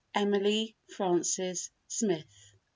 Emily 0.15 0.75
Frances 0.95 1.69
Smith. 1.87 2.55